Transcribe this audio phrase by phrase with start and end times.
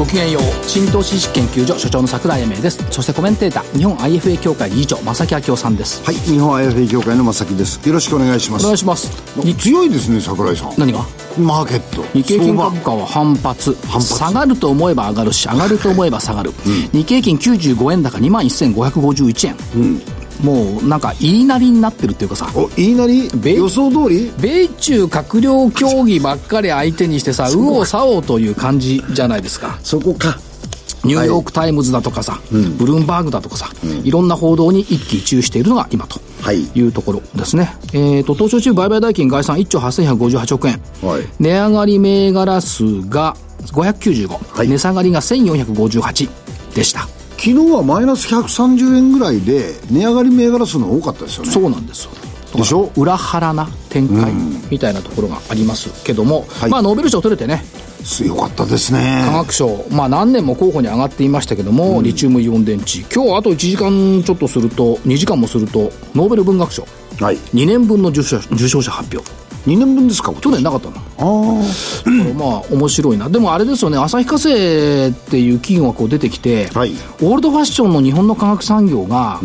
[0.00, 0.42] ごきげんよう。
[0.66, 2.82] 新投資研究所所長の桜井英明です。
[2.90, 6.02] そしてコメンテーター日本 IFA 協会理事長正木明夫さんです。
[6.04, 7.86] はい、日本 IFA 協会の正木です。
[7.86, 8.62] よろしくお願いします。
[8.62, 9.10] お願いします。
[9.36, 10.72] に強いですね、桜井さん。
[10.78, 11.00] 何が？
[11.38, 12.02] マーケット。
[12.14, 13.74] 日経金株価は反発。
[13.88, 14.06] 発。
[14.14, 15.34] 下がると思えば上がる。
[15.34, 16.52] し上がると思えば下がる、
[16.94, 19.56] 日経金95円高2万1551円、
[20.42, 22.50] もうなんか言いなりになってるっていうかさ。
[22.54, 23.28] お、言いなり？
[23.34, 24.32] 米予想通り？
[24.40, 29.78] 米中閣僚協議ばっかり相手にしてさ右往左往という感じじゃないですか。
[29.82, 30.38] そこか。
[31.02, 33.70] ニューヨーク・タイムズだとかさ、ブルームバーグだとかさ、
[34.04, 36.60] いろんな報道に一喜一憂しているのが今とはい。
[36.74, 37.74] いうところですね。
[37.94, 40.82] えっ、と、東証中売買代金概算1兆8158億円。
[41.02, 41.22] はい。
[41.38, 43.34] 値上がり銘柄数が
[43.72, 44.68] 595、はい。
[44.68, 46.28] 値下がりが1458
[46.74, 47.08] でした。
[47.42, 51.50] 昨日はマイナス130円ぐらいで、値上がり銘柄数の多かったですよね。
[51.50, 52.10] そうなんですよ。
[52.54, 52.92] でしょ？
[52.96, 54.30] 裏腹な展開
[54.70, 57.64] みたいなところがありますけども、はいまあノーベル賞取れてね、
[58.04, 59.22] 強かったですね。
[59.24, 66.86] 科学賞、まあ何年も候補に上がっていましたけども、リチウムイオン電池、今日あと1時間ちょっとすると、2時間もすると、ノーベル文学賞、
[67.20, 67.36] はい。
[67.54, 69.30] 2年分の受賞者発表。
[69.66, 70.94] 2年分ですか去年なかったの。
[70.94, 71.24] だああ。
[72.34, 73.28] まあ面白いな。
[73.28, 79.40] でもあれですよね、旭化成っていう企業がこう出てきて、はいオールドファッションの日本の化学産業が、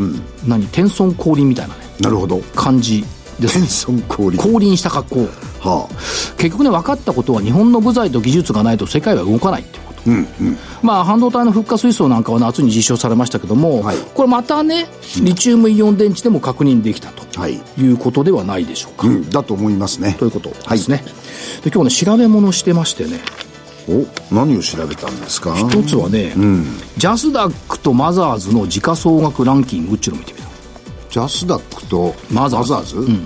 [0.46, 2.40] 何、天孫降臨みたいなね、なるほど。
[2.56, 3.04] 感じ
[3.40, 3.68] ですね。
[3.68, 4.54] 天孫降臨。
[4.54, 5.28] 降臨した格好。
[5.66, 5.88] は
[6.38, 9.64] 結局ね、分かったことは日本の部材と技術がないと世界は動かない
[10.06, 10.58] うん、うん。
[10.82, 14.88] まあ、半導体の復活水素なんかは夏に実証されましたけども、はいこれまたね、
[15.22, 17.62] リチウムイオン電池でも確認できたとはい。
[17.78, 19.08] いうことではないでしょうか。
[19.08, 20.16] うん、だと思いますね。
[20.20, 21.04] ということですね。
[21.64, 23.20] で今日ね、調べ物してましてね、
[23.88, 25.56] お、何を調べたんですか？
[25.58, 26.34] 一つはね、
[26.98, 30.46] ジャスダックとマザーズの時価総額ランキングっていうのを見てみた。
[31.12, 33.22] ジャスダックとマザーズマザーズ？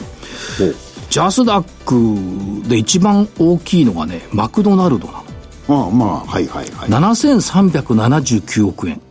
[0.63, 5.28] おジャスダックで一番大きいのがね、マクドナルドなの。
[5.69, 6.89] ああ、まあ、はいはいはい。
[6.89, 9.01] 7379億円。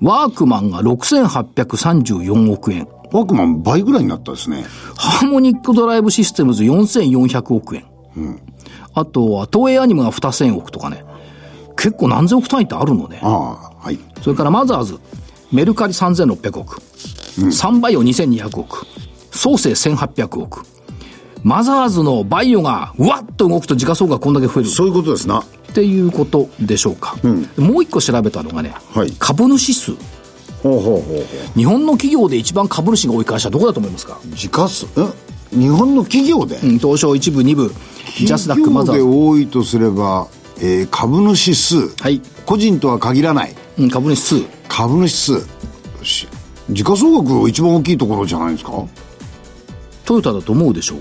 [0.00, 2.86] ワークマンが6834億円。
[3.12, 4.64] ワークマン倍ぐらいになったですね。
[4.96, 7.84] ハーモニックドライブシステムズ4400億円。
[8.94, 11.04] あとは、東映アニメが2000億とかね。
[11.76, 13.18] 結構何千億単位ってあるのね。
[13.22, 13.98] ああ、はい。
[14.22, 14.98] それからマザーズ、
[15.52, 16.80] メルカリ3600億。
[17.52, 18.86] サンバイオ2200億。
[19.30, 20.62] 創生1800億。
[21.42, 25.44] マザーズのバイオがうわっと動くと時価総額こんだけ増えるそういうことですな。
[25.76, 27.18] っていうことでしょうか。
[27.58, 29.92] もう一個調べたのがね、はい株主数。
[29.92, 30.00] ほう
[30.62, 31.02] ほうほうほ
[31.54, 34.34] 日本の企業で一番株主が多い会社はどこだと思いますか、う。
[34.34, 35.06] 時価数、え？
[35.54, 37.70] 日本の企業で、うん、東証一部、二部、
[38.16, 39.28] ジャスダック、マザ企業でーズ。
[39.28, 40.28] 多いとすれば、
[40.62, 41.88] えー株主数。
[42.02, 42.22] はい。
[42.46, 43.54] 個人とは限らない。
[43.78, 44.42] うん、株主数。
[44.68, 45.46] 株主数。
[46.02, 46.26] し
[46.70, 48.72] 時価総額一番大きいところじゃないですか？
[50.06, 50.98] トヨタだと思うでしょう。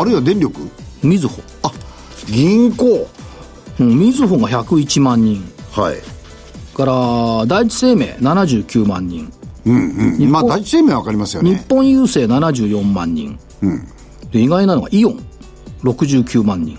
[0.00, 0.60] あるいは電力？
[1.02, 1.42] みずほ。
[1.64, 1.72] あ、
[2.30, 3.08] 銀行。
[3.80, 5.42] うん、みずほが101万人。
[5.72, 5.96] はい。
[6.76, 9.32] から、第一生命79万人。
[9.66, 10.30] うんうん。
[10.30, 11.64] まあ、第一生命はわかりますよ日ね。
[11.68, 13.38] 本郵政74万人。
[14.32, 15.20] で、意外なのがイオン
[15.82, 16.78] 69万人。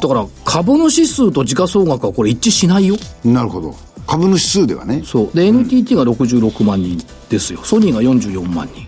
[0.00, 2.96] だから、株主数と時価総額はこれ一致しないよ。
[3.24, 3.74] なるほど。
[4.06, 5.02] 株主数ではね。
[5.04, 5.36] そう。
[5.36, 6.98] で、NTT が66万人
[7.28, 7.60] ですよ。
[7.62, 8.86] ソニーが44万人。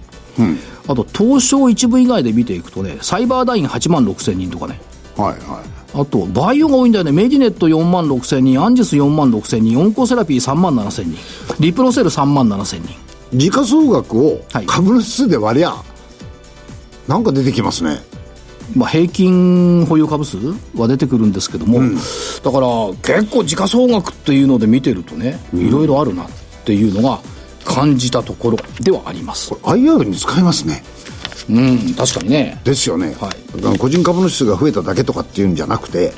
[0.86, 4.80] あと、東証一部以外で見ていくとね、サイバーダイン8万6千人とかね。
[5.16, 5.79] はいはい。
[5.94, 7.12] あと、バイオが多いんだよね。
[7.12, 11.18] メディネット4万6千人、アンジス4万6千人、オンコセラピー3万7千人、
[11.58, 12.94] リプロセル3万7千人。
[13.32, 15.74] 時価総額をはい株主数で割りゃ、
[17.08, 18.02] なんか出てきますね。
[18.74, 20.36] まあ、平均保有株数
[20.76, 22.66] は出てくるんですけども、だから
[23.02, 26.28] 結構時価総額っていうので見てるとね、いろいろあるなっ
[26.64, 27.20] ていうのが
[27.64, 29.52] 感じたところではあります。
[29.54, 30.84] IR に使えますね。
[31.50, 32.60] うん、確かにね。
[32.64, 36.12] ですよね、はい個人株主数が増えただけとかっていうんじゃなくて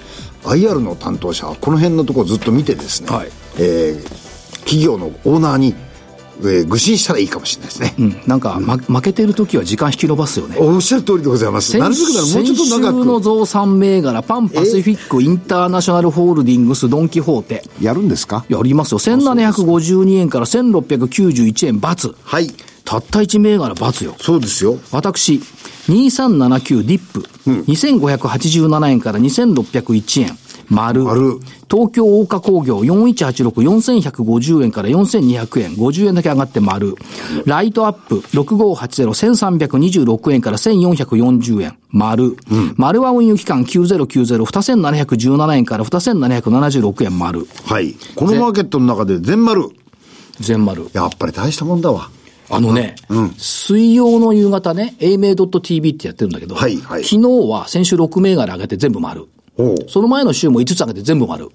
[0.44, 4.22] IR の担当者はこの辺のところをずっと見てですね、はいえー
[4.62, 5.74] 企業のオーナーに、
[6.40, 10.56] えー愚信したらいいかもしれないですね、うん、なんか、ま、負けてる時は時間引き延ばすよね。
[10.58, 17.62] おっしゃる通りでございますなるべくならもうちょっと先週の長く増産銘柄、パンパシフィックインターナショナルホールディングスドンキホーテ。
[17.80, 18.44] やるんですか？
[18.48, 18.98] やりますよ。
[18.98, 22.14] 1752円から1691円×。
[22.22, 22.54] はい
[22.92, 24.14] たった1銘柄×よ。
[24.20, 25.40] そうですよ私、
[25.88, 31.04] 2379ディップ、2587円から2601円、丸。
[31.04, 31.38] 丸
[31.70, 36.94] 東京大花工業4186、4150円から4200円、50円だけ上がって丸。
[37.46, 42.36] ライトアップ6580、1326円から1440円、丸。
[42.76, 47.46] 丸は運輸期間9090、2717円から2776円、丸。
[47.64, 47.94] はい。
[48.16, 49.70] このマーケットの中で全丸。
[50.40, 50.90] 全丸。
[50.92, 52.10] やっぱり大したもんだわ。
[52.54, 52.96] あのね、
[53.38, 59.26] 水曜の夕方ね、英明 .tv ってやってるんだけど、はいはい昨日は先週6銘柄上げて全部丸。
[59.88, 61.48] その前の週も5つ上げて全部丸。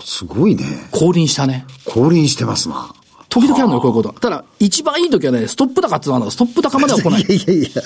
[0.00, 0.64] すごいね。
[0.92, 1.66] 降臨したね。
[1.84, 2.94] 降臨してますな。
[3.28, 4.18] 時々あるのよ、こういうこと。
[4.18, 7.20] ただ、一番いい時はね、ストップ高ってのはストップ高までは来ない。
[7.28, 7.82] いやいやいや。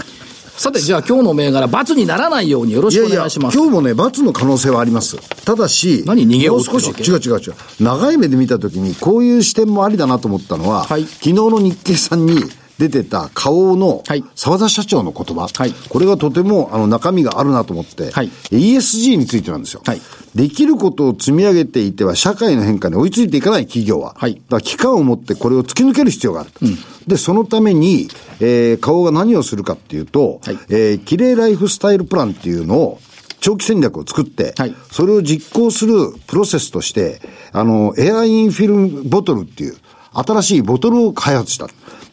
[0.56, 3.56] さて、じゃあ今日の銘柄、罰にならないようによろしくおいやいや、願いします。
[3.56, 5.16] 今日もね、罰の可能性はあります。
[5.44, 7.54] ただし、何逃げようもう少し、違う違う違う。
[7.80, 12.44] 長い目で見たときに、こういう視点もありだなと思ったのは、はい昨日の日経さんに
[12.78, 14.24] 出てた花王のはい。
[14.34, 15.72] 沢田社長の言葉、はい。
[15.88, 18.28] これがとてもあの中身があるなと思って、はい。
[18.50, 19.82] ESG についてなんですよ。
[19.84, 20.00] はい。
[20.34, 24.34] できることを積み上げていては、社会の変化に追いついていかない企業は、はい。
[24.34, 26.60] だから期間を持ってこれを突き抜ける必要があると。
[27.06, 28.08] で、そのために、
[28.40, 30.58] えー、花王が何をするかっていうと、はい。
[30.68, 33.00] えー、綺麗ライフスタイルプランっていうのを、
[33.44, 34.74] 長期戦略を作って、はい。
[34.90, 37.20] それを実行するプロセスとして、
[37.52, 39.76] あの、エアインフィルムボトルっていう、
[40.14, 41.68] 新しいボトルを開発した。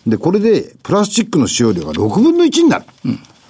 [0.08, 2.86] で、これで、プラスチックの使用量が6分の1になる。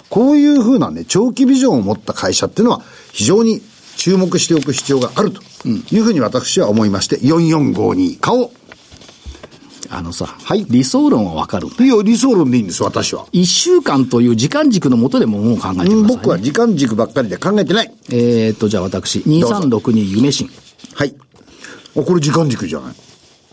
[0.09, 2.81] こういうふうなね、長期ビジョンを持った会社っていうのは、
[3.13, 3.61] 非常に
[3.95, 8.51] 注目しておく必要があるというふうに私は思いまして、4452、顔。
[9.93, 11.67] あのさ、はい理想論はわかる。
[11.67, 13.25] いや、理想論でいいんです、私は。
[13.33, 16.03] 一週間という時間軸のもとでももう考えてください、ね。
[16.07, 17.93] 僕は時間軸ばっかりで考えてない。
[18.09, 20.49] えーっと、じゃあ私、2362夢新。
[20.93, 21.13] はい。
[21.97, 22.95] あ、これ時間軸じゃない？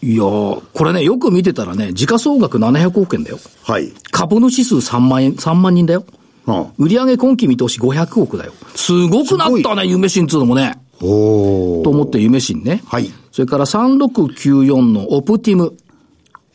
[0.00, 3.38] いやー、これね、よく見てたらね、時価総額700億円だよ。
[3.64, 3.92] はい。
[4.10, 6.04] 株主数3万円、3万人だよ。
[6.46, 6.66] うん。
[6.78, 8.52] 売上今期見通し500億だよ。
[8.74, 10.78] すごくなったね、夢新っつうのもね。
[11.00, 11.82] おー。
[11.82, 12.82] と思って夢新ね。
[12.86, 15.76] はいそれから3694のオプティム。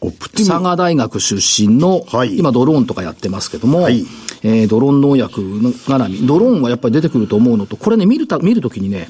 [0.01, 0.49] オプティム。
[0.49, 4.05] 佐賀大学出身の、はい今ドローンとかやってますけども、はい
[4.43, 9.09] えードローン農薬の絡み、ドローンはやっぱり出てくると思うのと、これね、見るた、見るときにね、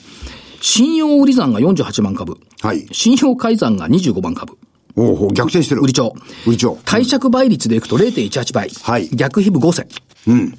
[0.64, 2.38] 信用売り算が48万株。
[2.62, 2.88] はい。
[2.94, 4.58] 信用改ざんが25万株。
[4.96, 5.82] おお逆転してる。
[5.82, 6.16] 売り帳。
[6.48, 6.80] 売り帳。
[6.86, 8.70] 貸借倍率でいくと0.18倍。
[8.70, 9.88] はい逆比部5世。
[10.28, 10.58] うん。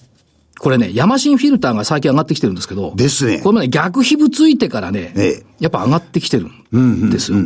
[0.59, 2.93] これね、ヤマシンフィルターが最近上がってきてるんですけど。
[2.95, 7.39] ですねこれもね、逆比部ついてからね、ええやっぱ上がってきてるんですよ。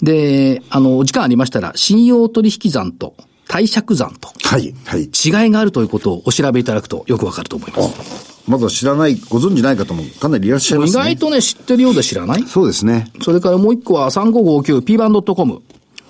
[0.00, 3.16] で、あの、お時間ありましたら、信用取引残と
[3.48, 4.72] 貸借残とはい。
[4.84, 5.02] はい。
[5.02, 8.35] 違いがあるということをお調べいただくとよくわかると思います。
[8.46, 11.02] まだ知らない、ご存知ない方もかなりいらっしゃいま意すね。
[11.04, 12.42] 外とね、知ってるようで知らない？
[12.44, 13.10] そうですね。
[13.22, 15.62] それからもう一個は 3559p バンド .com。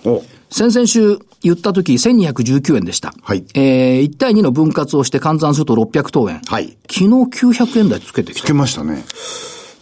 [0.05, 3.12] お先々週言った時1219円でした。
[3.23, 6.41] はいえー、1対2の分割をして換算すると600等円。
[6.47, 8.44] はい昨日900円台つけてきた。
[8.44, 9.05] つけましたね。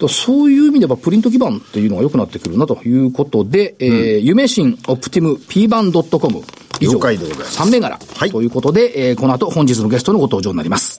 [0.01, 6.43] だそういう意味ではプリント基盤っていうのが良くなってくるなということで、えー、夢新オプティム p バン .com
[6.81, 6.93] 以上。
[6.95, 7.99] 了解でございます3銘柄。
[8.17, 10.99] はいということで、えー、この後本日のゲストのご登場になります。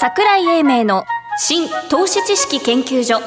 [0.00, 1.04] 桜井英明の
[1.36, 3.20] 新投資知識研究所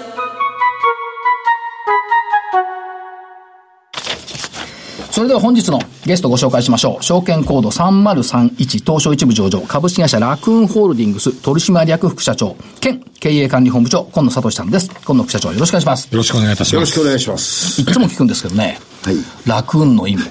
[5.11, 7.03] それでは本日のゲストご紹介しましょう。
[7.03, 14.89] 証券コード3031東証一部上場株式会社ラクーンホールディングス取締役副社長兼経営管理本部長今野聡さんです。
[15.05, 16.09] 今野副社長よろしくお願いします。
[16.11, 16.91] よろしくお願いいたしよろます。
[16.91, 17.81] しくお願いします。
[17.81, 18.79] いつも聞くんですけどね。
[19.03, 19.15] はい。
[19.45, 20.24] ラクーンの意味。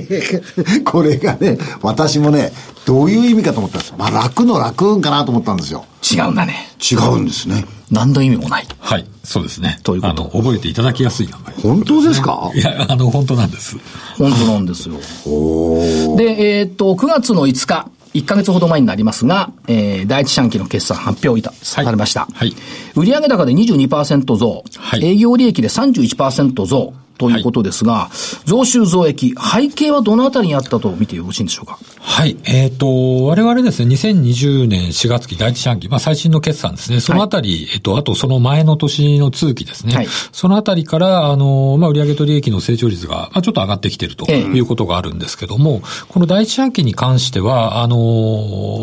[0.84, 2.52] これがね、私もね、
[2.84, 3.94] どういう意味かと思ったんです。
[3.98, 5.84] まあ、楽の楽運かなと思ったんですよ。
[6.12, 6.68] 違うんだね。
[6.80, 7.64] 違うんですね。
[7.90, 8.66] 何の意味もない。
[8.80, 9.78] はい、そうですね。
[9.82, 11.54] ということあの、覚えていただきやすい名前。
[11.62, 12.50] 本当ですか？
[12.54, 13.76] いや、あの、本当なんです。
[14.18, 14.94] 本当なんですよ。
[16.16, 22.28] で、えーっと、9月の5日、1ヶ月ほど前になりますが、えー、第一四半期の決算発表いた、されました。
[22.32, 22.54] はい
[22.94, 26.92] 売上高で22%増、はい営業利益で31%増
[27.30, 28.10] ということですが、
[28.44, 31.78] 増収増益、背景はどのあたりにあったと見てよろしいんでしょうか？
[32.12, 32.36] はい。
[32.44, 37.00] えっ、と、我々ですね、2020年4月期第一四半期、まあ最新の決算ですね。
[37.00, 39.94] そのあたり、えっと、あとその前の年の通期ですね。
[39.94, 40.06] はい。
[40.30, 44.42] そのあたりから、あの、まあ売上と利益の成長率が、まあちょっと上がってきているとええ。
[44.42, 47.96] いうことがあるんですけども、この第一四半期に関しては、あの、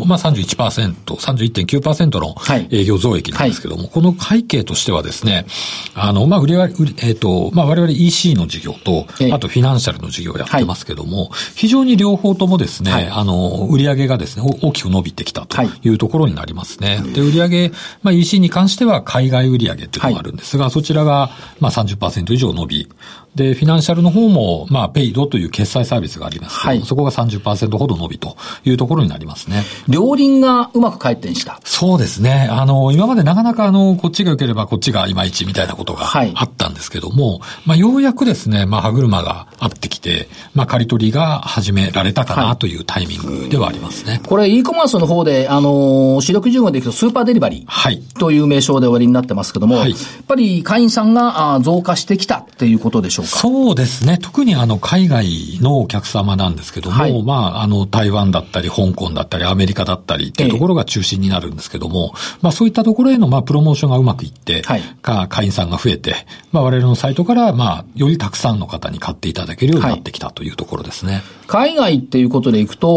[0.06, 2.66] まあ31%、31.9%のはい。
[2.72, 5.46] 営業増益なんですけども、この背景としてはですね、
[5.94, 6.68] あの、まあ売上、
[6.98, 17.02] えっ、と、まあ我々 EC の事業とええ、あとフィナンシャルの事業をやってますけども、非常に両方ともですね、はいあの、売上がですね、お大きく伸びてきたとはいいうところになりますね。
[17.12, 17.70] で、売上
[18.02, 22.88] まあ EC に関しては海外売上っていうのがあるんですが、そちらがまあ30%以上伸び、
[23.34, 29.62] で、フィナンシャルの方も、まあ、ペイドという決済サービスがありますはいそこが30%ほど伸びというところになりますね。
[29.88, 31.60] 両輪がうまく回転した。
[31.64, 32.48] そうですね。
[32.50, 44.20] あの、今までなかなかあの、こっちが良ければこっちがいまいちみたいなことがはいあったんですけども、まあ、ようやくですね、まあ、歯車があってきて、まあ、刈り取りが始められたかはないというタイミングではありますね。
[44.26, 47.64] これ e コマースの方で、あのー主力順位でいくとスーパーデリバリー。
[47.66, 48.02] はい。
[48.18, 53.38] という名称で終わりになってますけども、はいやっぱり会員さんが増加してきたっていうことでしょうか？
[53.38, 54.18] そうですね。
[54.18, 66.14] 特にあの、海外のお客様なんですけども、はいまあ、あの、台湾だったり、香港だったり、アメリカだったりっていうところが中心になるんですけども、まあ、そういったところへの、まあ、プロモーションがうまくいって、はいか会員さんが増えて、
[66.52, 71.22] まあ、我々のサイトから、まあ、よりたくさんの方に買っていただけるようになってきたというところですね。
[71.46, 72.88] 海外っていうことでいくと、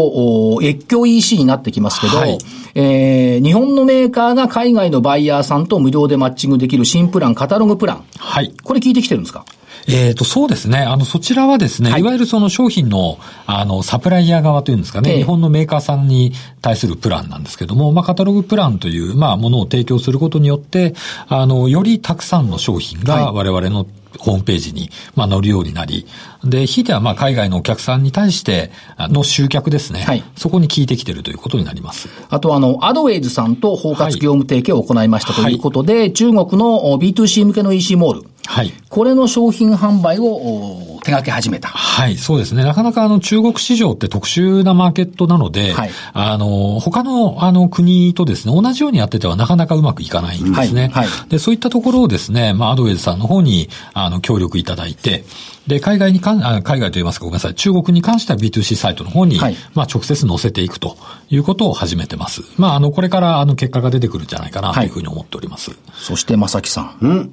[0.54, 2.38] お越境 EC になってきますけど、はい
[2.74, 8.04] えー日本のメーカーが海外のバイヤーさんと無料でマッチングできる新プラン、カタログプラン。
[8.18, 8.52] はい。
[8.62, 9.44] これ聞いてきてるんですか？
[9.88, 10.78] えっ、と、そうですね。
[10.78, 12.00] あの、そちらはですね、はい。
[12.00, 15.16] い、わゆるその商品の、あの、サプライヤー側というんですかね、ええ。
[15.18, 20.94] 日本のメーカーさんに対するプランなんですけども、まあ、カタログプランという、まあ、ものを提供することによって、
[21.28, 23.34] あの、よりたくさんの商品がはい。
[23.34, 23.86] 我々の
[24.18, 26.06] ホームページに、まあ、載るようになり、
[26.44, 30.02] で、ひいては、まあ、海外のお客さんに対して、あの集客ですね。
[30.02, 32.08] はいそこに効いてきてるということになります。
[32.28, 38.28] あとあの、アドウェイズさんと包括業務提携を行いましたということで、中国のお B2C 向けの EC モール。
[38.46, 38.72] はい。
[38.88, 41.68] これの商品販売をお手掛け始めた。
[41.68, 42.64] はい、そうですね。
[42.64, 50.88] なかなかあの中国市場って特殊なマーケットなので、はいあの、他のあの国とですね、同じようにやっててはなかなかうまくいかないんですね。
[50.88, 55.24] はいはいで、そういったところをですね、まあ、アドウェイズさんの方に、あの、協力いただいて、
[55.66, 60.96] で、海外にかん、あ海外といいますか、ごめんなさい、中国に関しては B2C サイトの方に、はいまあ、直接載せていくと
[61.30, 62.42] いうことを始めてます。
[62.56, 65.72] まあ、あの、これからあの、結果が出てくるんじゃないかなというふうに思っております。
[65.94, 67.30] そして、正木さん。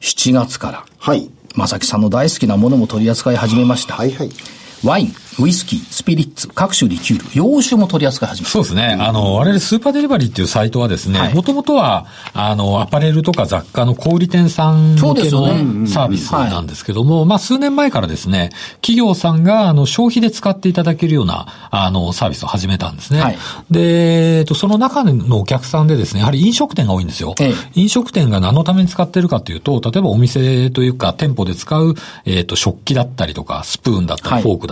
[0.00, 1.30] 7月から、はい。
[1.54, 3.94] 正木さんの大好きなものも取り扱い始めました。
[3.94, 4.30] はいはい。
[4.84, 8.50] ワイン、ウイスキー、スピリッツ、各種リキュール、洋酒も取り扱い始めた。
[8.50, 8.96] そうですね。
[8.98, 15.46] あの、我々スーパーデリバリーっていうサイトはですはいね、もともとは、あの、アパレルとか雑貨の小売店さん向けの
[15.86, 23.20] サービスなんですけども、まあ、数年前からですね、企業さんが、あの、消費で使っていただけるような、あの、サービスを始めたんですね。
[23.20, 23.38] はい
[23.70, 27.34] で、えっと、その中のお客さんでですね、やはり飲食店が多いんですよ。
[27.40, 34.71] ええ飲食店が何のために使ってるかというと、例えばお店というか店舗で使う、えっ、と、食器だったりとか、スプーンだったり、はいフォークだ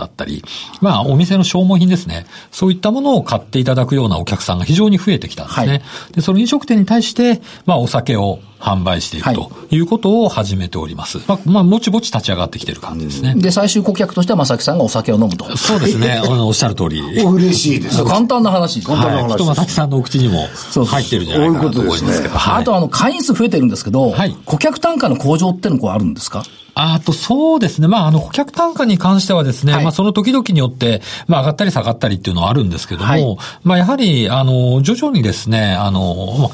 [0.81, 2.25] まあ、お店の消耗品ですね。
[2.51, 5.67] そういったものを買っていただくようなお客さんが非常に増えてきたんですね。
[5.67, 5.81] はい
[6.13, 11.19] で、その飲食店に対して、まあ、お酒を販売していくはいということを始めております。
[11.27, 13.33] まあ、まあ、ぼちぼち立ち上がってきてる感じですね。
[13.35, 15.45] で、最終顧客としては正木さんがお酒を飲むと。
[15.57, 16.21] そうですね。
[16.23, 17.01] あのおっしゃる通り。
[17.25, 18.03] お嬉しいです。
[18.03, 18.91] 簡単な話です。
[18.91, 18.99] はい。
[18.99, 20.47] 簡単な話きっとまさきさんのお口にも
[20.85, 22.37] 入ってるんじゃないかなと思いますけど。
[22.37, 26.43] はいあとあの、会員数増えてるんですけど、はい顧客単価の向上ってのこうあるんですか？
[26.73, 27.89] あと、そうですね。
[27.89, 36.49] まあ、あの、顧客単価に関してはですね、はいまあ、その時々によって、まあ、上がったり下がったりっていうのはあるんですけども、はいまあ、やはり、あの、徐々にですね、あの、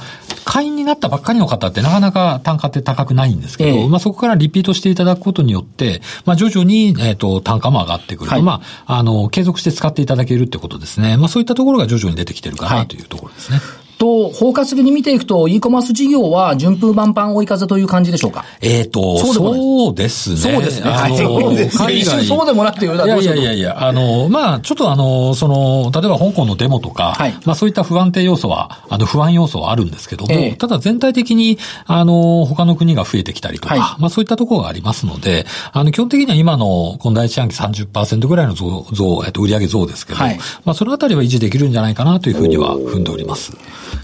[0.48, 11.18] 会員になったばっかりの方ってなかなか単価って高くないんですけど、ええまあ、そこからリピートしていただくことによって、まあ、徐々に、えっ、と、単価も上がってくると、はいまあ、あの、継続して使っていただけるってことですね。
[11.18, 13.60] まあ、そういったところが徐々に出てきてるかはないというところですね。
[13.98, 18.46] と、包括的に見ていくと、e コマース事業は順風満帆追い風という感じでしょうか？
[18.62, 20.38] えっ、と、そうそうですね。
[20.38, 20.89] そうですね。
[20.89, 21.86] あの、はいそうですね。
[21.86, 22.25] 海外。
[22.25, 27.34] そうでもなくて言うないやいやいやいや、あの、まあちょっとあの、その、例えば香港のデモとか、はい。
[27.46, 30.56] まあそういった不安定要素は、あの、不安要素はあるんですけども、ええ。
[30.56, 34.01] ただ全体的に、あの、他の国が増えてきたりとか、はい。
[34.01, 40.39] まあそういったところがありますので、あの、基本的には今の、この第一四半期30%ぐらいの増、増、えっと、売上増ですけど、はい。
[40.66, 43.54] まあそのあたりは維持できるんじゃないかなというふうには踏んでおります。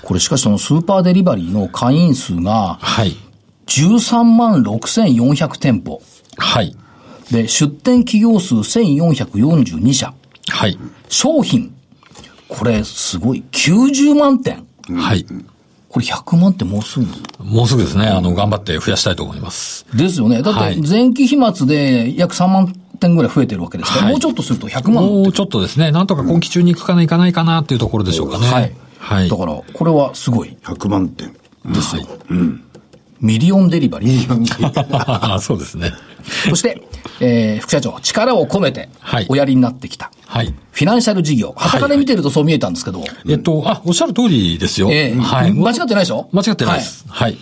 [0.03, 3.15] これしかしそのスーパーデリバリーの会員数がはい。
[3.67, 6.01] 13万6400店舗。
[6.37, 6.75] はい。
[7.31, 10.13] で、出店企業数1442社。
[10.49, 10.77] はい。
[11.07, 11.73] 商品。
[12.49, 13.43] これすごい。
[13.51, 14.65] 90万点。
[14.95, 15.25] はい。
[15.87, 17.05] これ100万点もうすぐ？
[17.39, 19.85] もうすぐですね、あの、頑張って増やしたいと思います。
[19.95, 20.41] ですよね。
[20.41, 28.47] だってはい前期飛沫で約3万点ぐらい増えてるわけですから、はいもうちょっとすると100万もうちょっとですね、なんとか今期中に行くかないかないかなっていうところでしょうかね。
[28.47, 28.75] はい。
[29.03, 29.29] はい。
[29.29, 31.33] だから、これはすごい100万点。
[31.65, 32.05] ですよ。
[33.19, 35.39] ミリオンデリバリー。
[35.39, 35.93] そうですね。
[36.49, 36.81] そして、
[37.21, 40.11] えー副社長、力を込めてはい、おやりになってきた。
[40.25, 40.53] はい。
[40.71, 41.53] フィナンシャル事業。
[41.55, 44.89] はたから見てるとそう見えたんですけど、えっと、あ、おっしゃる通りですよ。
[44.91, 45.51] ええはい。
[45.53, 46.27] 間違ってないでしょ？
[46.33, 47.05] 間違ってないです。
[47.07, 47.37] はい。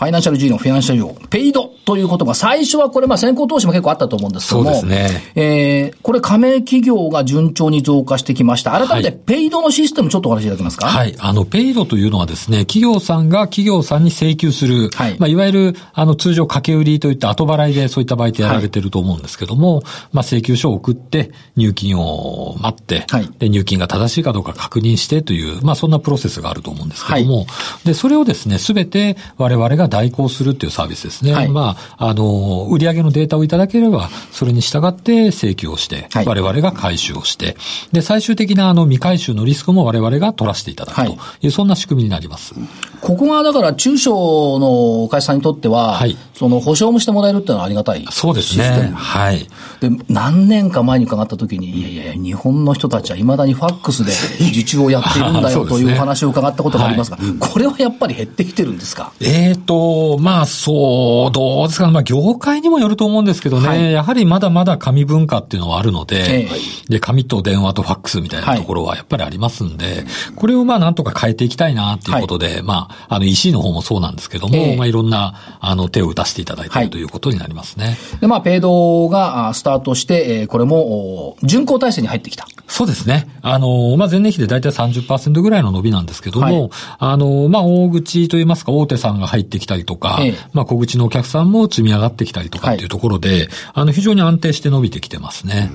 [0.00, 5.22] ファイナンシャル事業、フィナンシャル事業、ペイドという言葉、最初はこれ、まあ先行投資も結構あったと思うんですけども、そうですね。
[5.34, 8.70] えー、これ加盟企業が順調に増加してきました。
[8.70, 10.86] 改めて、はいペイドのシステムちょっとお話しいただけますか？
[10.86, 11.14] はい。
[11.18, 15.16] あの、ペイドというのはですね、企業さんが企業さんに請求する、はい。
[15.18, 23.28] まあ、いわゆる、あの、通常掛け売りといった後払いでそういった場合ってやられてると思うんですけども、まあ、請求書を送って、入金を待って、はい。
[23.38, 27.46] で、入金が正しいかどうか確認してという、まあ、そんなプロセスがあると思うんですけども、
[27.84, 31.34] で、それをですね、すべて我々が代行するっていうサービスですね。
[31.34, 37.56] はいまあ、あの、売上のデータをいただければ、それに従って請求をして、はい我々が回収をして、
[37.92, 42.54] で、最終的なあの未回収のリスクも我々が取らせていただくという、はいそんな仕組みになります。
[43.02, 48.06] ここがだから中小の会社さんにとっては、はいその保証もしてもらえるっていうのはありがたい。
[48.10, 48.92] そうですね。
[48.94, 49.40] はい。
[49.80, 54.12] で、何年か前に伺った時に、いやいや日本の人たちは未だにファックスで
[54.48, 59.12] 受注をやっているんだそうですねよというお話を伺ったことがありますが、これはやっぱり減ってきてるんですか？
[59.20, 59.79] えーと、
[60.20, 61.92] まあ、そう、どうですかね。
[61.92, 63.68] まあ、業界にもよると思うんですけどね。
[63.68, 66.48] はいやはりまだまだ紙文化っていうのはあるので、え
[66.88, 70.04] で、紙と電話とファックスみたいなところはやっぱりありますんで、
[70.36, 77.96] これをまあ、なんとか変えていきたいなっていうことで、まあ、あの、EC の方もそうなんですけども、ええまあ、いろんな、あの、手を打たせていただいてはいいるということになりますね。
[78.20, 82.46] で、まあ、ペイドがあスタートして、えーこれも、お巡航体制に入ってきた。
[82.66, 83.28] そうですね。
[83.42, 90.34] あの、まあ、前年比で大体30%ぐらいの伸びなんですけども、はいあの、まあ、大口といいますか、大手さんが入ってきたりとか、ええ。
[90.52, 95.70] まあ、小口のお客さんも積み上がってきたりとかっていうところで、あの、非常に安定して伸びてきてますね。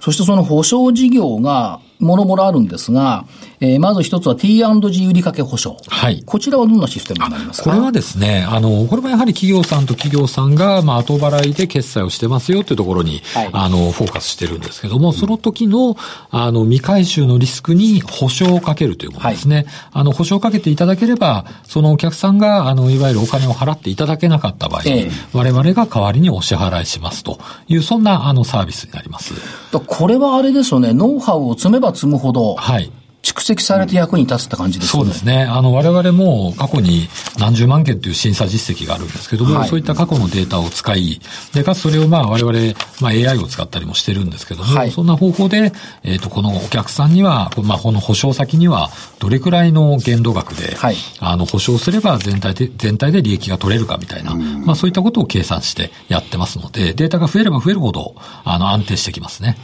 [0.00, 3.24] そしてその保証事業が、もろもろあるんですが、
[3.60, 5.76] えーまず一つは T&G 売掛保証。
[5.88, 6.22] はい。
[6.24, 7.70] こちらはどんなシステムになりますか？
[7.70, 15.96] これはですね、あの、これもやはり企業さんと企業さんが、まあ、後払いで決済をしてますよっていうところに、はいあの、フォーカスしてるんですけども、その時の、
[16.30, 19.66] あの、未回収のリスクに保証をかけるというものですね。
[19.92, 29.34] あの、保証をかけていただければ、そのお客さんが、あの、いわゆるお金を払っていただけなかった場合に、ええ我々が代わりにお支払いしますという、そんな、あの、サービスになります。
[29.72, 32.90] だこれはあれですよね、ノウハウを積めば積むほど、はい。
[33.28, 35.10] 蓄積されて役に立つって感じですよね。
[35.10, 35.42] そうですね。
[35.42, 41.20] あの、我々も過去に何十万件という審査実績があるんですけども、はいそういった過去のデータを使い、
[41.52, 42.58] で、かつそれをまあ我々、
[43.00, 45.72] まあ AI を使ったりもしてるんですけども、はいそんな方法で、
[46.04, 58.14] えっ、と、このお客さんには、まあこの保証先には、どれくらいの限度額で、はいあの、保証すれば全体で、全体で利益が取れるかみたいな、まあそういったことを計算してやってますので、データが増えれば増えるほど、
[58.44, 59.58] あの、安定してきますね。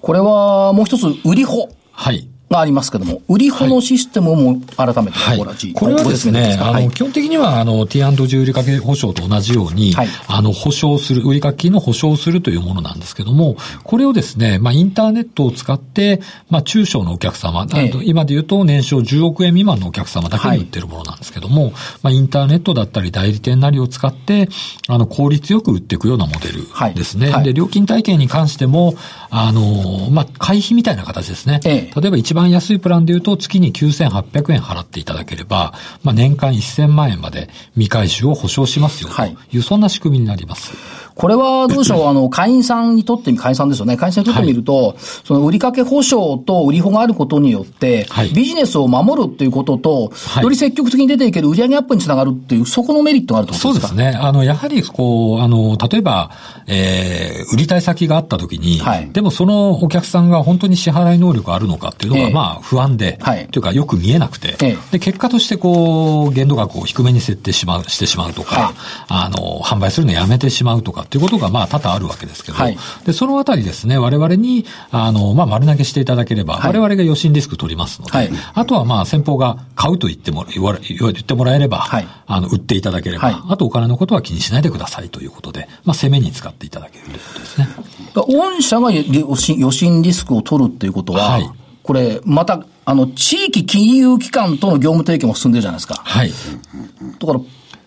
[0.00, 2.28] これはもう一つ、売り法はい。
[2.54, 5.38] がありますけども、売り保のシステムも改めてはい。
[5.74, 6.90] これはですね、あの、はい。
[6.90, 10.08] 基本的には、あの、T&G 売掛保証と同じように、はい。
[10.28, 17.92] あの、保証する、売掛金の保証をするというものなんですけども、これをですね、まあ、インターネットを使って、まあ、中小のお客様、ええ。
[18.04, 24.48] 今で言うと年商10億円未満のお客様だけに売ってるものなんですけども、まあ、インターネットだったり代理店なりを使って、
[24.88, 27.26] あの、効率よく売っていくようなモデルですね。
[27.26, 27.34] はい。
[27.34, 27.44] はい。
[27.44, 28.94] で、料金体系に関しても、
[29.30, 31.60] あの、まあ、会費みたいな形ですね。
[31.64, 32.00] ええ。
[32.00, 40.72] 例えば一番安いプランで言うと月に9800円払っていただければ、まあ、年間1000万円まで未回収を保証しますよとはいいう、そんな仕組みになります。
[41.14, 43.96] これはどうでしょう、あの、会員さんにとってみ、会員さんですよね。
[43.96, 48.30] 会員さんにとってみると、その売掛保証と売り保があることによって、はい。
[48.30, 50.42] ビジネスを守るっていうことと、はい。
[50.42, 54.08] より積極的に出ていける売上アップにつながるっていう、そこのメリットがあるとそうですね。
[54.08, 56.30] あの、やはり、こう、あの、例えば、
[56.66, 59.10] えー、売りたい先があった時に、はい。
[59.12, 62.32] でもそのお客さんが本当に支払い能力あるのかっていうのが、ええ。
[62.32, 63.46] まあ、不安で、はい。
[63.48, 64.78] というかよく見えなくて、ええ。
[64.92, 68.74] で、結果としてこう、限度額を低めに設定しまう、してしまうとか、はい。
[69.08, 87.68] あの、販売するのやめてしまうとかっていうことが、まあ、多々あるわけですけど、はいで、そのあたりですね、我々に、あの、まあ、丸投げしていただければ、はい我々が余震リスク取りますので、はいあとはまあ、先方が買うと言っても、言われ言ってもらえれば、はいあの、売っていただければ、はいあとお金のことは気にしないでくださいということで、まあ、攻めに使っていただけるということですね。
[88.14, 91.50] 御社が余震余震リスクを取るっていうことは、はい
[91.84, 96.00] これ、また、あの、地域金融機関との業務提携も進んでるじゃないですか。
[96.02, 96.30] はい。
[96.30, 97.40] だから、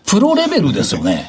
[0.06, 1.28] プロレベルですよね。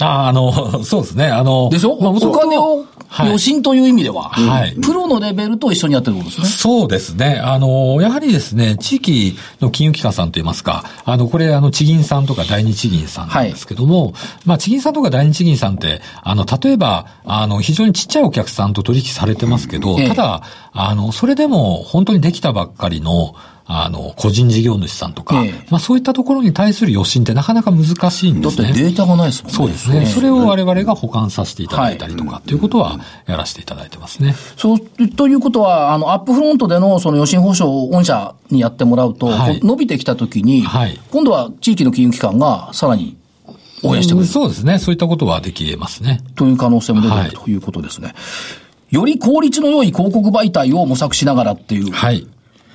[0.00, 1.26] ああの、 そうですね。
[1.26, 6.46] あの、でしょ、まあお金を、はい余震という意味では、はいプロのレベルと一緒にやってることですね。
[6.48, 7.40] そうですね。
[7.40, 28.64] あの、やはりですね、地域の金融機関さんといいますか、あの、これ、あの、地銀さんとか第二地銀さんなんですけども、まあ、地銀さんとか第二地銀さんって、あの、例えば、あの、非常にちっちゃいお客さんと取引されてますけど、ええただ、あの、それでも本当にできたばっかりの、あの、個人事業主さんとか、ええまあ、そういったところに対する余震ってなかなか難しいんですね。
[28.64, 29.56] だってデータがないですもんね。
[29.56, 29.98] そうですね。
[30.00, 34.34] ええそれを我々が保管させていただいたりとかっていうことはやらせていただいてますね。
[34.56, 43.16] そう、ということは、あの、アップフロントでのその余震保証を御社にやってもらうと、はい伸びてきたときに、はい今度は地域の金融機関がさらに
[43.82, 44.28] 応援してくれる。
[44.28, 44.78] そうですね。
[44.78, 46.20] そういったことはできますね。
[46.34, 48.14] という可能性も出てくる、ということですね。
[48.90, 51.90] より効率の良い広告媒体を模索しながらっていう。
[51.90, 52.26] はい。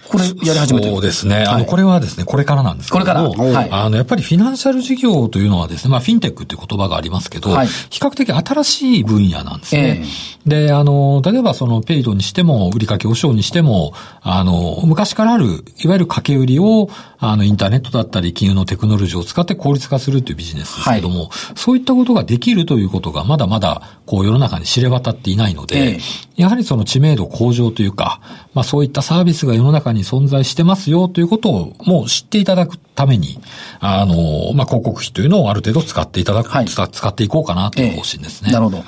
[0.09, 1.43] これやり始めてるそうですね。
[1.47, 3.29] あの、これはですね、これからなんですけどこれから。
[3.29, 3.69] はい。
[3.71, 10.01] あの、やっぱりフィナンシャル事業というのはですね、まあ、フィンテックっていう言葉がありますけど、はい、比較的新しい分野なんですね。
[10.45, 25.99] えー、で、あの、例えばそのペイドにしても、売掛保証にしても、あの、昔からある、いわゆる掛け売りを、あの、インターネットだったり、金融のテクノロジーを使って効率化するというビジネスですけども、はい、そういったことができるということが、まだまだ、こう、世の中に知れ渡っていないので、えー、
[26.39, 28.21] やはりその知名度向上というか、
[28.53, 32.79] まあ、そういったサービスが世の中に存在してますよということをもう知っていただく。
[32.99, 33.39] ために、
[33.79, 38.49] あの、まあ、広告費というのをある程度使っていただく、はい、使っていこうかなという方針ですね。
[38.49, 38.83] ええ、なるほど。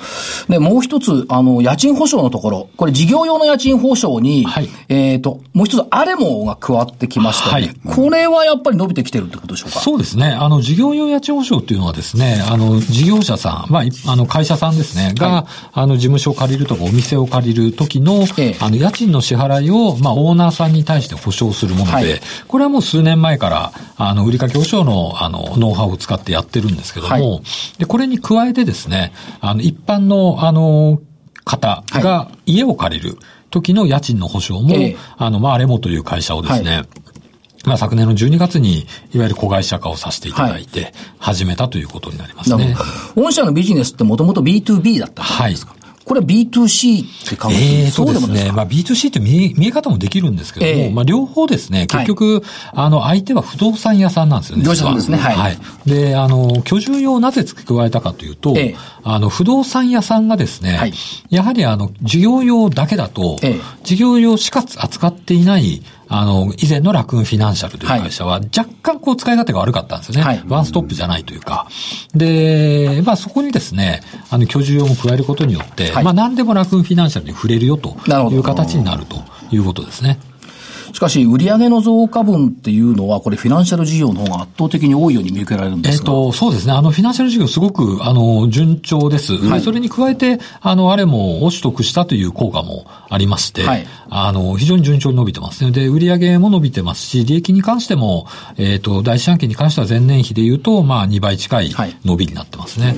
[0.50, 7.74] で、もう一つ、あの、家賃保証のところ、これ事業用の家賃保証に、はい、えっ、と、もう一つアレモが加わってきました、ね、はい。
[7.94, 9.80] これはやっぱり伸びてきてるってことでしょうか？
[9.80, 10.26] そうですね。
[10.26, 23.72] あの、事業用家賃保証っていうのはですね、あの、事業者さん、まあ、あの、会社さんですね、が、はい、あの、事務所を借りるとかお店を借りる時の、ええ、あの、家賃の支払いを、まあ、オーナーさんに対して保証するもので、はい、これはもう数年前から、
[24.08, 27.42] あの、売掛保証の、あの、ノウハウを使ってやってるんですけども、はい、
[27.78, 31.00] で、これに加えてですね、あの、一般の、あの、
[31.44, 33.18] 方が家を借りる
[33.50, 36.86] 時の家賃の保証も、はい、あの、まあ、アレモという会社をですね、はい。
[37.64, 42.74] まあ、昨年の12月に、いわゆる子会社化をさせていただいて、始めたということになりますね。
[43.14, 48.52] 御社のビジネスってもともと B2B だったんですか、はいこれは B2C って考えてえー、そうですね。
[48.52, 52.42] まあ B2C って見え見え方もできるんですけども、えー、まあ両方ですね、結局、はい、
[52.74, 54.64] あの、相手は不動産屋さんなんですよね。
[54.64, 55.18] 業者さんですね。
[55.18, 55.36] はい。
[55.36, 55.58] はい。
[55.86, 60.92] で、あの、居住用をなぜ付け加えたかというと、えー、あの、不動産屋さんがですね、はい、
[61.30, 65.82] やはりあの、事業用だけだと、えー、事業用しか扱っていない、
[66.14, 70.22] あの、以前のラクーンフィナンシャルという会社は、若干こう使い勝手が悪かったんですよね。
[70.22, 71.68] はい、ワンストップじゃないというか。
[72.14, 77.96] で、まあそこにですね、あの、居住用も加えることによって、はい、まあ何でもラクーンフィナンシャルに触れるよと
[78.30, 79.16] いう形になると
[79.50, 80.18] いうことですね。
[80.92, 86.72] しかし、売上の増加分っていうのは、これ、フィナンシャル事業の方が圧倒的に多いように見受けられるんですかえっ、と、そうですね。
[86.72, 89.36] あの、フィナンシャル事業すごく、あの、順調です。
[89.36, 95.70] はい、それに加えて、あの、あれも、を取得したという効果もありまして、はい、あの、非常に順調に伸びてますね。
[95.70, 98.26] で、売上も伸びてますし、利益に関しても、
[98.58, 101.74] えっ、ー、と、第四半期に関しては前年比で言うと、まあ、2倍近い
[102.04, 102.88] 伸びになってますね。
[102.88, 102.96] はい、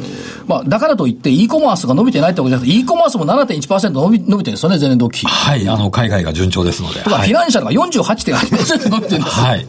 [0.48, 5.26] まあ、だからといって、e コマースが伸びてないってことじゃなくて、e コマースも7.1%伸び、伸びてるんですよね、前年同期。
[5.26, 7.00] はい、あの、海外が順調ですので。
[7.00, 8.90] とか、フィナンシャルが48.8%。
[8.90, 9.66] 伸びてるんですはい。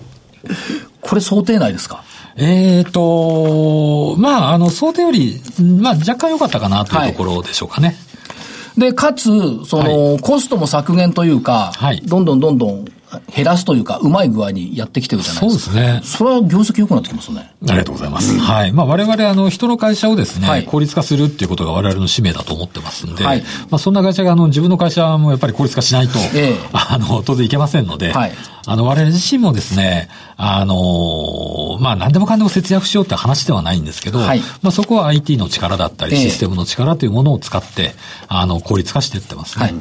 [1.01, 2.03] これ想定内ですか？
[2.37, 5.41] ええと、まあ、あの、想定より、
[5.81, 7.87] まあ、若干良かったかなというところでしょうかね。
[7.87, 7.93] は
[8.77, 9.23] い、で、かつ、
[9.65, 12.85] その、はい、コストも削減というか、はい、どんどんどんどん
[13.33, 15.71] 減らすというか、うまい具合にやってきてるじゃないですか。
[15.71, 16.01] そうですね。
[16.03, 17.51] それは業績良くなってきますね。
[17.67, 18.33] ありがとうございます。
[18.33, 18.71] うん、はい。
[18.71, 28.31] まあ我々、あの、人の会社をですね、はい、効率化するっていうことが我々の使命だと思ってますんで、はい、まあそんな会社が、あの、自分の会社もやっぱり効率化しないと、ええ、 あの、当然いけませんので、はい、
[28.67, 37.93] あの、我々自身もですね、あの、まあ何でもかんでも節約しようって話ではないんですけど、はい、まあそこは IT の力だったり、システムの力というものを使って、
[38.27, 39.65] あの、効率化していってますね。
[39.65, 39.75] はい、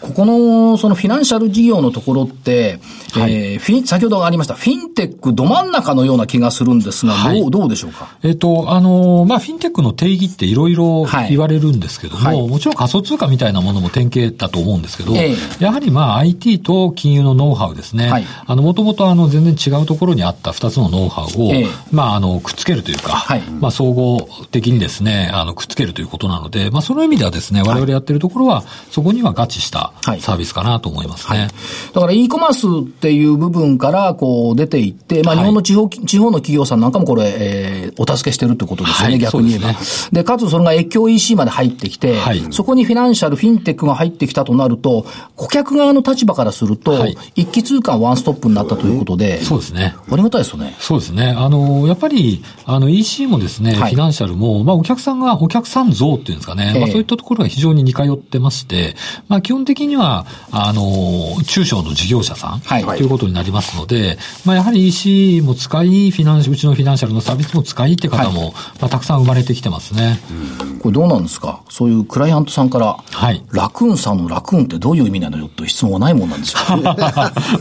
[0.00, 2.73] ここの、そのフィナンシャル事業のところって、
[3.12, 8.18] はい、えー、フィン、先ほどありました、フィンテックど真ん中のような気がするんですが、はい、どう、どうでしょうか？
[8.22, 10.74] えっ、ー、と、あの、まあ、フィンテックの定義っていろい。
[10.74, 18.10] ろ言われるんですけども、はい、もちろん仮想通貨みたいなものも典型だと思うんですけど、えー、やはりまあ、IT と金融のノウハウですね。
[18.10, 31.48] はい、あの、もともとあの、全然違うところにあった二つのノウハウを、えー、まあ、あの、くっつけるというか、はい、まあ、総合的にですね、あの、くっつけるということなので、まあ、その意味ではですね、我々やってるところは、そこには合致したサービスかなと思いますね。
[31.92, 39.68] だから、e コマースっていう部分から、こう出ていって、まあ日本の地方、はい、地方の企業さんなんかもこれ、えー、お助けしてるってことですよね、はい、逆に言えば。
[39.68, 39.78] でね、
[40.12, 49.94] で、かつそれが越境 EC まで入ってきて、はい、そこにフィナンシャル、フィンテックが入ってきたとなると、顧客側の立場からすると、一気通貫ワンストップになったということで、そうですね。
[50.10, 50.74] ありがたいですよね。
[50.78, 51.34] そうですね。
[51.36, 58.94] あの、やっぱり、あの EC もですね、フィナンシャルも、まあお客さんが、お客さん像っていうんですかね、えー、まあそういったところが非常に似通ってまして、
[59.28, 70.18] まあ基本的には、あの、中小の事業者さん、はい、ということになりますので、まあ、やはり EC も使い、フィナンシうちのフィナンシャルのサービスも使いって方も、はい、まあ、たくさん生まれてきてますね。
[70.80, 71.62] これどうなんですか？
[71.70, 76.58] そういうクライアントさんから、はい、ラクーンさんのラクーンってどういう意味なのよという質問はないもんなんですよ。
[76.82, 76.94] ま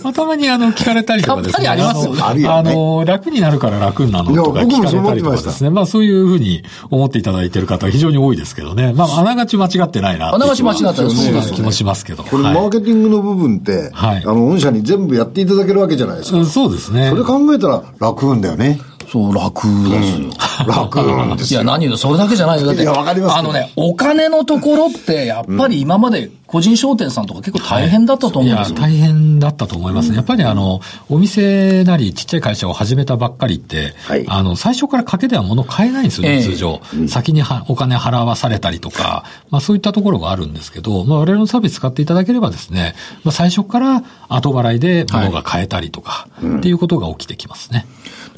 [0.10, 1.68] あ、たまにあの聞かれたりとかですね。
[1.68, 2.48] ありますよね。
[2.48, 5.70] あの、楽になるから楽なのとか聞かれたりとかですね。
[5.70, 8.94] まあそういうふうに思っていただいている方は非常に多いですけどね。
[8.94, 12.24] まああながち間違ってないなあながち間違ってないそういう気もしますけど。
[12.24, 16.44] これマーケティングの部分って、はい、あの、御社に全部やっていただけるわけじゃないですか。
[16.46, 17.10] そうですね。
[17.10, 18.80] それ考えたら楽運だよね。
[19.14, 20.32] そう、楽ですよ。
[20.68, 21.62] 楽なんですよ。
[21.62, 22.66] いや、何言うそれだけじゃないよ。
[22.66, 28.76] だって、いやわかりますあのね、お金のところって、やっぱり今まで個人商店さんとか結構大変だったと思うんです、よ。
[28.76, 30.16] 大変だったと思いますね。
[30.16, 36.82] やっぱりあの、お店なりちっちゃい会社を始めたばっかりって、はいあの、最初から賭けでは物買えないんですよね、ええ通常。
[37.08, 47.86] 先にはお金払わされたりとか、まあそういったところがあるんですけど、まあ我々のサービス使っていただければですね、まあ最初から後払いで物が買えたりとか、っていうことが起きてきますね。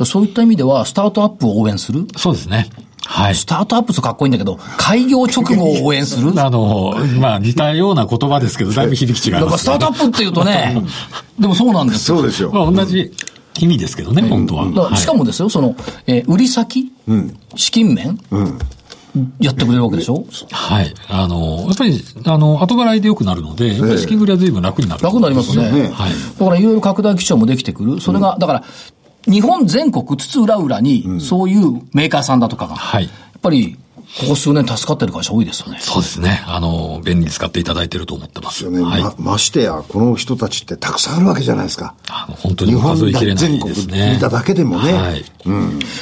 [0.04, 2.08] そういった意味では、スタートアップを応援する？
[2.18, 2.70] そうですね。
[3.06, 3.36] はい。
[3.36, 6.34] スタートアップとかっこいいんだけど、開業直後を応援する？
[6.44, 10.82] あの、まあ似たような言葉ですけど、だいぶ響き違いだからますよね、スタートアップっていうとね、
[11.40, 12.18] でもそうなんですよ。
[12.18, 12.52] そうですよ。
[12.52, 13.12] まあ同じ
[13.60, 14.96] 意味ですけどね、本当は。
[14.98, 15.76] しかもですよ、その、
[16.08, 16.92] えー売り先、
[17.56, 18.20] 資金面、
[19.40, 20.26] やってくれるわけでしょ？
[20.52, 20.94] はい。
[21.08, 25.04] あの、やっぱり、あの、後払いで良くなるので、やっぱり資金繰りは随分楽になる。
[25.04, 25.72] 楽になりますね。
[25.72, 26.12] ねはい。
[26.38, 28.02] だからいろいろ拡大基調もできてくる。
[28.02, 28.64] それが、だから、
[29.26, 33.04] 日本全国津々浦々に、そういうメーカーさんだとかが、はい。
[33.06, 33.78] やっぱり、
[34.20, 35.78] ここ数年助かってる会社多いですよね。
[35.82, 36.44] そうですね。
[36.48, 38.63] あの、便利に使っていただいていると思ってます。
[38.63, 39.02] よねはい。
[39.02, 41.94] まましてや、この人たちってたくさんあるわけじゃないですか。
[42.10, 44.13] あの本当に数えきれない全国ですね。
[44.15, 44.94] 見ただけでもね。
[44.94, 45.26] はい。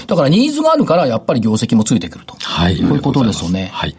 [0.08, 2.36] だからニーズがあるから、やっぱり業績もついてくると。
[2.40, 2.78] はい。
[2.78, 3.70] こういうことですよね。
[3.74, 3.96] はい。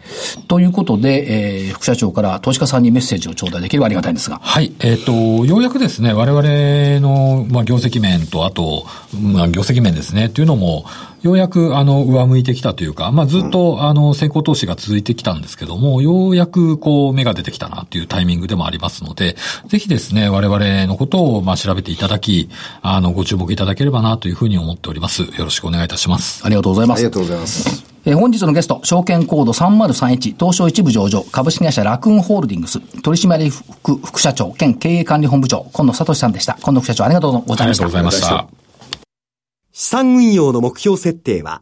[0.47, 4.39] ということで、えー、副社長から投資家さんにメッセージを頂戴できればありがたいんですが。
[4.41, 4.73] はい。
[4.79, 5.11] えっ、と、
[5.45, 8.85] ようやくですね、我々の、まあ、業績面と、あと、
[9.19, 10.85] まあ、業績面ですね、っていうのも、
[11.21, 19.35] ようやく、あの、上向いてきたというか、まあ、ずっと、あの、先行投資が続いてきたんですけども、ようやく、こう、芽が出てきたなっていうタイミングでもありますので、
[19.67, 22.49] ぜひですね、我々のことを、まあ、調べていただき、
[22.81, 25.23] あの、ご注目いただければな、というふうに思っております。
[25.23, 26.45] よろしくお願いいたします。
[26.45, 27.11] ありがとうございますありが。
[27.11, 27.85] とうございます。
[28.07, 36.55] えー本日のゲスト、証券コード3031、東証一部上場、株式会社ラクーンホールディングス、取締役副副社長兼経営管理本部長、今野聡さんでした。
[36.61, 37.85] 今野副社長、ありがとうございました。
[37.85, 38.65] ありがとうございました。
[39.71, 41.61] 資産運用の目標設定は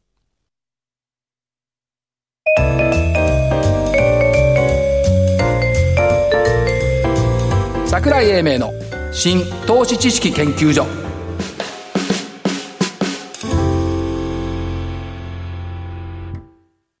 [7.85, 8.71] 桜井英明の
[9.11, 10.85] 新投資知識研究所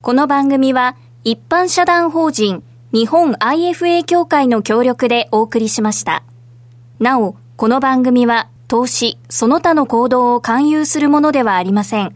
[0.01, 6.23] この番組は一般社団法人日本 IFA 協会の協力でお送りしました。
[6.99, 12.15] なお、この番組は投資、その他の行動を勧誘するものではありません。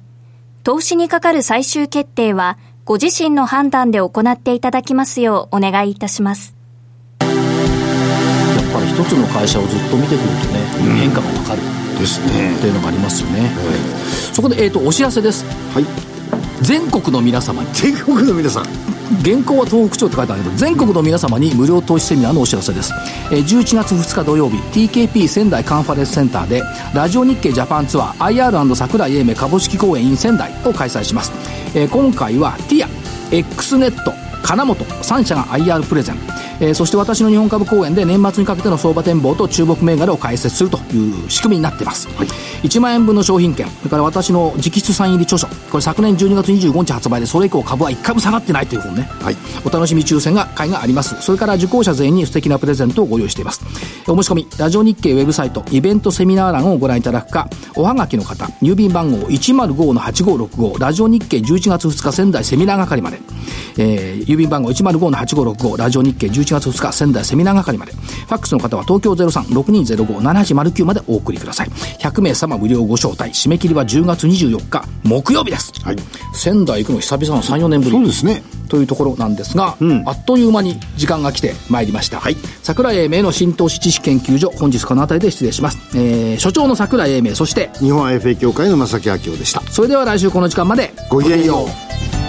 [0.64, 6.56] 投資にかかる最終決定はご自身の判断で行っていただきますようお願いいたします。
[7.20, 7.30] やっ
[8.72, 10.60] ぱり一つの会社をずっと見てくるとね、
[11.00, 11.64] 変化がわかる
[12.00, 13.50] ですねっていうのがありますよね。
[14.34, 15.46] そこで、えっ、と、お知らせです。
[15.74, 16.15] はい。
[16.62, 18.64] 全国の皆様に、全国の皆さん。
[19.22, 22.92] 現行は東北町って書いてあるけど、全国の皆様に無料投資セミナーのお知らせです。
[23.32, 26.64] えー11月2日土曜日、TKP 仙台カンファレンスセンターで、
[26.94, 31.32] ラジオ日経ジャパンツアー IR& 桜井英明株式公演 in 仙台を開催します。
[31.76, 32.88] えー今回は TIA、
[33.32, 34.14] X ネット、
[34.44, 36.18] 金本3社が IR プレゼン、
[36.60, 49.36] えーそして私の日本株公演で年末にかけての相場展望と注目銘柄を解説するという仕組みになっています、1万円分の商品券それから私の直筆サイン入り著書これ昨年12月25日発売でそれ以降株は1回も下がってないという本ね、はい。
[49.66, 51.22] お楽しみ抽選が会があります。
[51.22, 53.62] それから受講者全員に素敵なプレゼントをご用意しています。
[54.08, 63.20] お申し込みラジオ日経ウェブサイトイベントセミナー欄をご覧いただくかおはがきの方郵便番号105-8565ラジオ日経11月2日仙台セミナー係まで。
[63.78, 75.96] えー郵便番号105-8565ラジオ日経11月2日仙台セミナー係までファックスの方は東京03-6205-7809までお送りください100名様無料ご招待締め切りは10月24日木曜日です、はい
[76.36, 78.44] 仙台行くの久々の34年ぶりそうですね。
[78.68, 82.20] というところなんですが、あっという間に時間が来てまいりました。
[82.20, 85.78] はい桜井英明の新投資知識研究所、本日この辺りで失礼します。
[85.96, 89.62] えー、所長の桜井英明、そして、日本 IFA 協会の正木明夫でした。
[89.62, 91.66] それでは来週この時間まで、ごきげんよ
[92.22, 92.25] う。